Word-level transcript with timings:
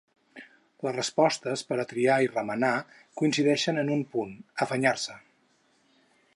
Les 0.87 0.95
respostes, 0.95 1.63
per 1.73 1.77
a 1.83 1.85
triar 1.91 2.15
i 2.25 2.31
remenar, 2.33 2.73
coincideixen 3.21 3.83
en 3.85 3.95
un 3.99 4.03
punt: 4.17 4.35
afanyar-se. 4.67 5.23